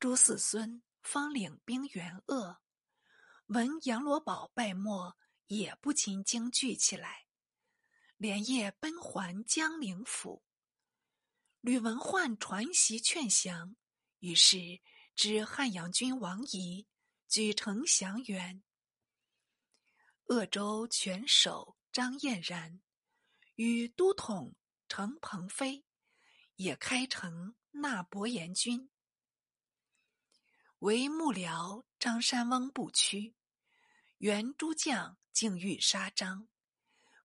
[0.00, 2.60] 朱四孙方领兵援鄂，
[3.46, 5.16] 闻杨罗宝败没，
[5.48, 7.26] 也不禁惊惧起来，
[8.16, 10.44] 连夜奔还江陵府。
[11.60, 13.74] 吕文焕传檄劝降，
[14.20, 14.80] 于是
[15.16, 16.86] 知汉阳君王仪
[17.26, 18.62] 举城降元。
[20.26, 22.80] 鄂州全守张彦然
[23.56, 24.54] 与都统
[24.88, 25.84] 程鹏飞
[26.54, 28.88] 也开城纳伯颜军。
[30.80, 33.34] 为幕僚张山翁不屈，
[34.18, 36.48] 原诸将竟欲杀张，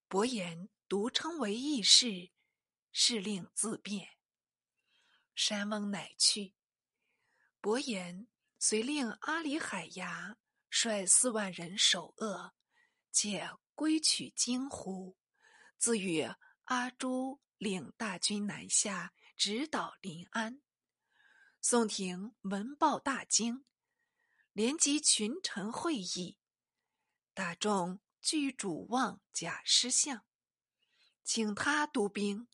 [0.08, 2.32] 伯颜独称为义士，
[2.92, 4.18] 是令自便。
[5.36, 6.56] 山翁乃去。
[7.62, 10.36] 伯颜遂令阿里海牙
[10.72, 12.54] 率四万人守鄂，
[13.12, 15.16] 且归取荆湖，
[15.78, 16.28] 自与
[16.64, 20.60] 阿朱领大军南下，直捣临安。
[21.66, 23.64] 宋廷闻报大惊，
[24.52, 26.38] 连集群臣会议，
[27.34, 30.26] 大众聚主望贾师相，
[31.24, 32.50] 请他督兵。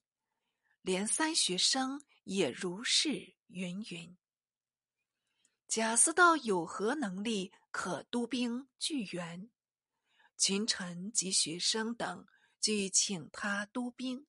[0.84, 4.16] 连三学生也如是云云。
[5.68, 9.50] 贾似道有何能力可督兵聚援？
[10.38, 12.28] 群臣及学生等
[12.62, 14.28] 俱请他督兵，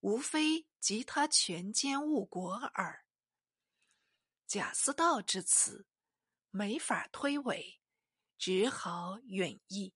[0.00, 3.06] 无非及他权奸误国耳。
[4.50, 5.86] 贾似道之词，
[6.50, 7.78] 没法推诿，
[8.36, 9.94] 只好允意。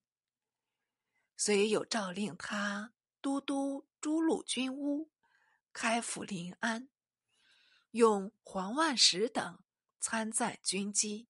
[1.35, 5.11] 遂有诏令他都督诸路军务，
[5.73, 6.87] 开府临安，
[7.91, 9.61] 用黄万石等
[9.99, 11.27] 参赞军机，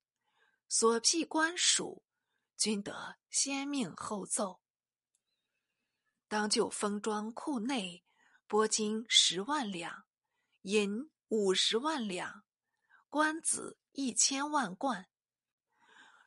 [0.69, 2.03] 所辟官署，
[2.55, 4.61] 均得先命后奏。
[6.27, 8.05] 当就封庄库内
[8.45, 10.05] 拨金十万两，
[10.61, 12.45] 银五十万两。
[13.15, 15.07] 官子一千万贯，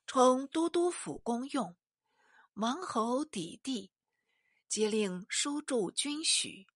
[0.07, 1.77] 充都督府公用。
[2.55, 3.93] 王侯抵地，
[4.71, 6.67] 皆令书注军许，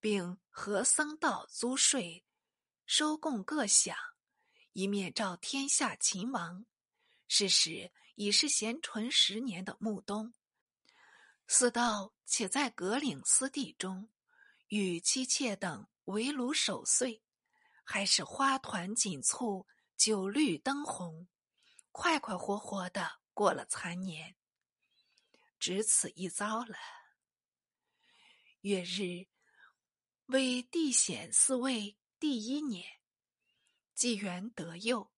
[0.00, 2.24] 并和僧道租税，
[2.86, 3.94] 收贡各饷，
[4.72, 6.66] 一面召天下秦王。
[7.28, 10.34] 是时已是咸淳十年的暮冬，
[11.46, 14.10] 四道且在葛岭私地中，
[14.66, 17.22] 与妻妾等围炉守岁。
[17.88, 19.64] 还是花团锦簇，
[19.96, 21.28] 酒绿灯红，
[21.92, 24.34] 快快活活的过了残年。
[25.60, 26.76] 只此一遭了。
[28.62, 29.28] 月日
[30.26, 32.84] 为帝显四位第一年，
[33.94, 35.12] 纪元得佑，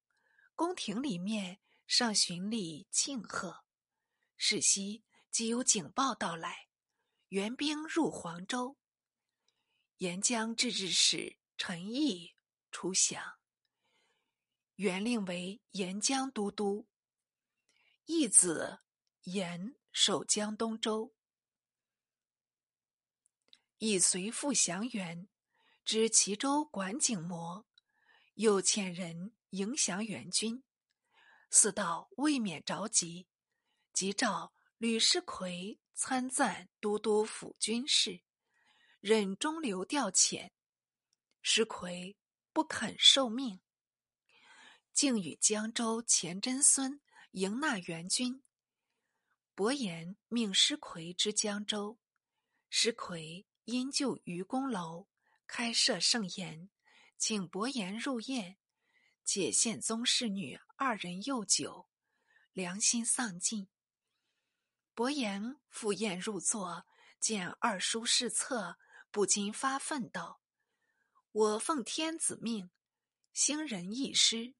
[0.55, 3.65] 宫廷里面上巡礼庆贺。
[4.37, 6.69] 是夕即有警报到来，
[7.29, 8.77] 援兵入黄州。
[9.97, 12.35] 沿江制置使陈毅。
[12.71, 13.39] 出降，
[14.77, 16.87] 原令为沿江都督。
[18.05, 18.81] 义子
[19.25, 21.15] 严守江东州，
[23.77, 25.29] 以随父降元，
[25.85, 27.67] 知齐州管景模，
[28.35, 30.65] 又遣人迎降元军。
[31.51, 33.27] 四道未免着急，
[33.93, 38.23] 即召吕师奎参赞都督府军事，
[39.01, 40.51] 任中流调遣。
[41.43, 42.17] 师奎。
[42.59, 43.61] 不肯受命，
[44.93, 48.43] 竟与江州钱真孙迎纳援军。
[49.55, 52.01] 伯颜命师奎之江州，
[52.69, 55.07] 师奎因就愚公楼，
[55.47, 56.69] 开设盛宴，
[57.17, 58.59] 请伯颜入宴，
[59.25, 61.89] 且献宗室女二人幼酒，
[62.53, 63.69] 良心丧尽。
[64.95, 66.85] 伯颜赴宴入座，
[67.21, 68.79] 见二叔侍侧，
[69.13, 70.41] 不禁发愤道。
[71.39, 72.69] 我奉天子命，
[73.33, 74.57] 兴仁义师，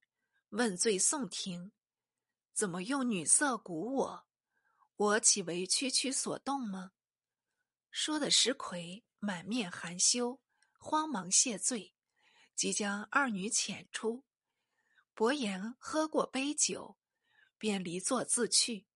[0.47, 1.73] 问罪宋廷，
[2.53, 4.27] 怎么用女色蛊我？
[4.95, 6.93] 我岂为区区所动吗？
[7.91, 10.39] 说的石奎满面含羞，
[10.77, 11.93] 慌忙谢罪，
[12.55, 14.23] 即将二女遣出。
[15.13, 16.97] 伯颜喝过杯酒，
[17.57, 18.87] 便离座自去。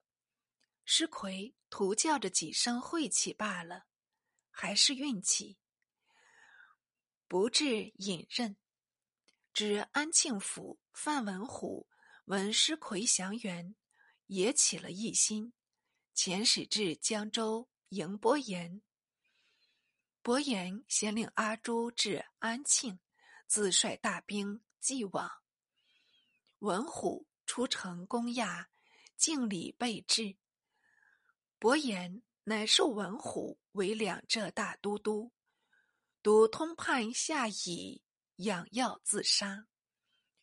[0.86, 3.88] 石奎徒叫着几声晦气罢了，
[4.52, 5.58] 还是运气。
[7.34, 8.56] 不至隐任，
[9.54, 11.90] 知安庆府范文虎
[12.26, 13.74] 闻师魁降元，
[14.28, 15.52] 也起了异心，
[16.16, 18.84] 遣使至江州迎伯颜。
[20.22, 23.00] 伯颜先令阿朱至安庆，
[23.48, 25.28] 自率大兵继往。
[26.60, 28.70] 文虎出城攻亚，
[29.18, 30.38] 敬礼备至。
[31.58, 35.32] 伯颜乃授文虎为两浙大都督。
[36.24, 38.02] 独通判下以
[38.38, 39.68] 养药自杀，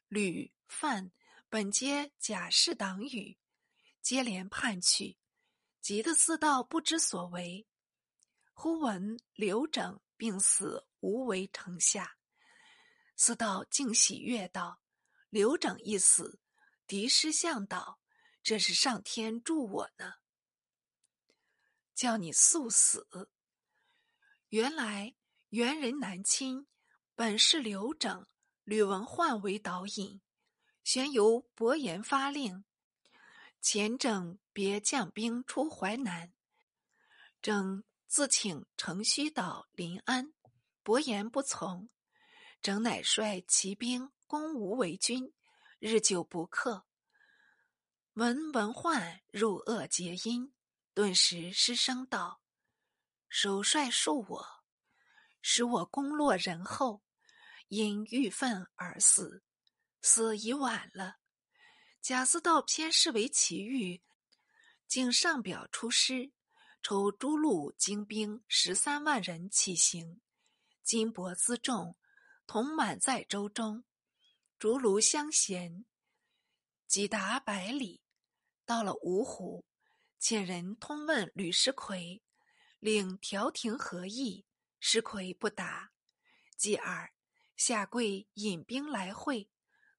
[0.09, 1.11] 屡范
[1.49, 3.39] 本皆贾氏党羽，
[4.03, 5.17] 接连叛去，
[5.81, 7.67] 急得四道不知所为。
[8.53, 12.19] 忽闻刘整病死，无为城下，
[13.17, 14.83] 四道竟喜悦道
[15.31, 16.39] ：“刘整一死，
[16.87, 17.99] 敌师向导，
[18.43, 20.17] 这是上天助我呢。”
[21.97, 23.31] 叫你速死！
[24.51, 25.15] 原来
[25.51, 26.69] 元人南侵，
[27.17, 28.25] 本是刘整、
[28.63, 30.21] 吕文焕为导引，
[30.85, 32.65] 旋由伯颜发令，
[33.61, 36.33] 前整别将兵出淮南。
[37.43, 40.33] 整自请乘虚岛临安，
[40.85, 41.91] 伯颜不从，
[42.63, 45.33] 整乃率骑兵攻吴为军，
[45.81, 46.87] 日久不克。
[48.13, 50.55] 闻文焕入恶结阴。
[50.95, 52.41] 顿时失声道
[53.29, 54.60] ：“首帅恕我，
[55.43, 57.03] 使我功落人后，
[57.69, 59.43] 因郁愤而死。
[60.03, 61.17] 死已晚了。
[62.01, 64.03] 贾似道偏视为奇遇，
[64.87, 66.33] 竟上表出师，
[66.83, 70.21] 抽诸路精兵十三万人起行，
[70.83, 71.97] 金帛辎重，
[72.47, 73.85] 同满在舟中，
[74.59, 75.85] 竹庐相衔，
[76.87, 78.01] 几达百里，
[78.65, 79.65] 到了芜湖。”
[80.21, 82.23] 遣人通问吕师奎，
[82.79, 84.45] 令调停何意？
[84.81, 85.93] 石奎不答。
[86.57, 87.13] 继而
[87.57, 89.49] 下跪引兵来会，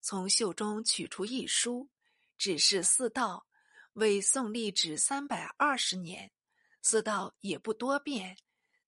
[0.02, 1.90] 从袖中取出一书，
[2.38, 3.48] 指示四道
[3.94, 6.32] 为宋立止三百二十年。
[6.82, 8.36] 四道也不多辩，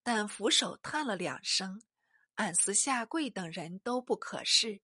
[0.02, 1.80] 但俯首叹了两声，
[2.34, 4.82] 暗思下跪等人都不可视，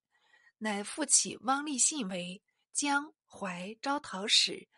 [0.58, 2.40] 乃复起汪立信为
[2.72, 4.68] 江淮招讨使。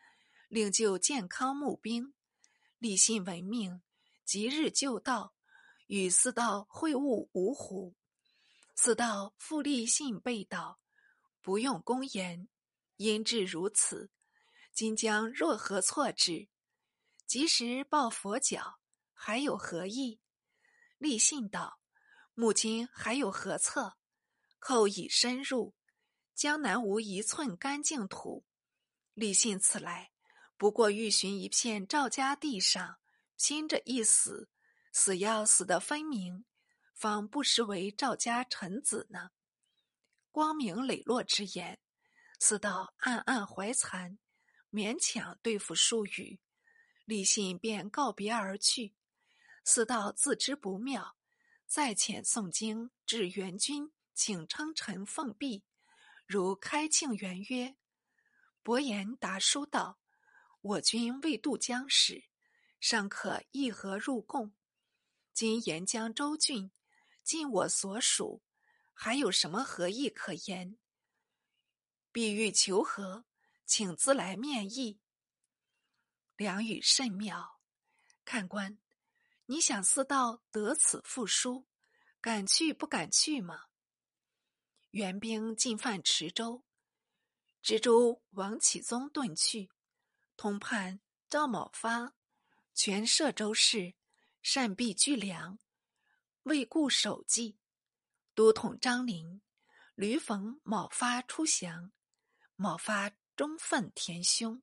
[0.49, 2.13] 令就健康募兵，
[2.79, 3.81] 立信闻命，
[4.23, 5.35] 即日就到，
[5.95, 7.95] 与四道会晤芜湖。
[8.75, 10.81] 四道复立信备道
[11.43, 12.49] ：“不用公言，
[12.97, 14.11] 因至如此，
[14.73, 16.49] 今将若何错之？
[17.27, 18.79] 及时抱佛脚，
[19.13, 20.19] 还有何意？”
[20.97, 21.79] 立信道
[22.33, 23.99] ：“母亲还有何策？
[24.61, 25.75] 寇已深入，
[26.35, 28.47] 江南无一寸干净土。
[29.13, 30.11] 立信此来。”
[30.57, 32.97] 不过欲寻一片赵家地上，
[33.37, 34.49] 拼着一死，
[34.93, 36.45] 死要死得分明，
[36.95, 39.31] 方不失为赵家臣子呢。
[40.31, 41.81] 光明磊落之言，
[42.39, 44.19] 四道暗暗怀惭，
[44.71, 46.41] 勉强对付数语，
[47.07, 48.95] 李信便告别而去。
[49.65, 51.17] 四道自知不妙，
[51.67, 55.63] 再遣宋京至元军，请称臣奉璧，
[56.27, 57.77] 如开庆元曰
[58.63, 59.99] ：“伯言答书道。”
[60.63, 62.25] 我军未渡江时，
[62.79, 64.55] 尚可议和入贡。
[65.35, 66.71] 今沿江州郡
[67.23, 68.43] 尽我所属，
[68.93, 70.77] 还有什么和议可言？
[72.13, 73.25] 必欲求和，
[73.65, 75.01] 请自来面议。
[76.37, 77.61] 良语甚妙，
[78.25, 78.79] 看官，
[79.47, 81.67] 你想四道得此复书，
[82.21, 83.67] 敢去不敢去吗？
[84.91, 86.63] 援兵进犯池州，
[87.63, 89.71] 知州王启宗遁去。
[90.37, 91.01] 通判
[91.31, 92.13] 赵某发，
[92.75, 93.95] 全摄州事，
[94.43, 95.59] 善避巨粮，
[96.43, 97.59] 未固守纪。
[98.35, 99.43] 都统张陵，
[99.95, 101.93] 屡逢某发出降，
[102.57, 104.63] 某发忠愤填胸，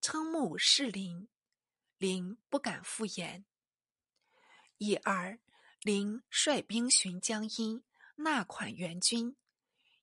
[0.00, 1.28] 称目是林，
[1.96, 3.46] 林不敢复言。
[4.78, 5.38] 已而
[5.80, 7.84] 林率兵寻江阴，
[8.16, 9.36] 纳款援军，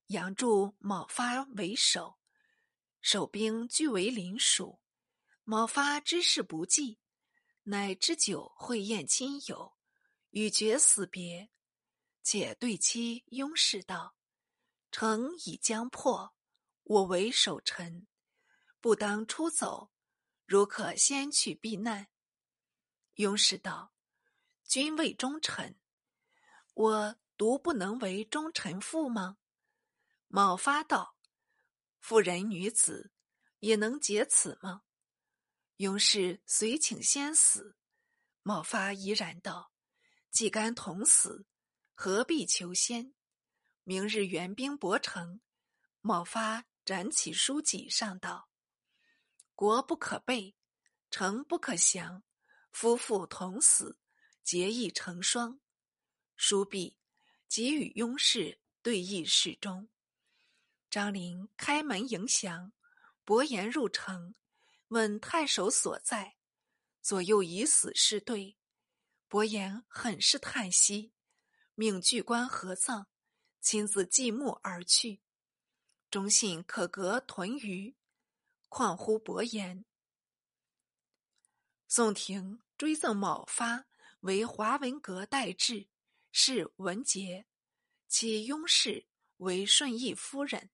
[0.07, 2.17] 杨助某发为首。
[3.01, 4.79] 守兵俱为林属，
[5.43, 7.00] 某发之事不济，
[7.63, 9.77] 乃知酒会宴亲友，
[10.31, 11.49] 与绝死别。
[12.23, 14.15] 且对妻拥氏道
[14.91, 16.35] ：“城已将破，
[16.83, 18.07] 我为守臣，
[18.79, 19.91] 不当出走，
[20.45, 22.07] 如可先去避难。”
[23.15, 23.93] 拥氏道
[24.63, 25.79] ：“君为忠臣，
[26.73, 29.37] 我独不能为忠臣妇吗？”
[30.27, 31.17] 某发道。
[31.99, 33.11] 妇人女子
[33.59, 34.83] 也能解此吗？
[35.81, 37.75] 勇士遂请先死。
[38.43, 39.73] 茂发怡然道
[40.29, 41.47] ：“既甘同死，
[41.95, 43.15] 何必求先？
[43.83, 45.41] 明日援兵博城。”
[46.01, 48.47] 茂发展起书籍上道
[49.55, 50.55] ：“国不可背，
[51.09, 52.21] 城不可降。
[52.71, 53.97] 夫妇同死，
[54.43, 55.59] 结义成双。”
[56.37, 56.95] 书毕，
[57.47, 59.89] 即与雍氏对弈示众。
[60.91, 62.71] 张陵开门迎降，
[63.25, 64.35] 伯颜入城，
[64.91, 66.35] 问太守所在，
[67.01, 68.57] 左右以死是对。
[69.29, 71.13] 伯颜很是叹息，
[71.75, 73.05] 命巨官合葬，
[73.61, 75.21] 亲自祭墓而去。
[76.09, 77.95] 忠信可革屯余，
[78.67, 79.85] 况乎伯颜？
[81.87, 83.85] 宋廷追赠卯发
[84.19, 85.87] 为华文阁待制，
[86.33, 87.45] 是文节，
[88.09, 89.07] 其拥事
[89.37, 90.69] 为顺义夫人。